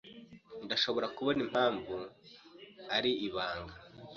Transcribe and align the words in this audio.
Ndashobora 0.65 1.07
kubona 1.15 1.39
impamvu 1.45 1.95
ari 2.95 3.11
ibanga. 3.27 3.73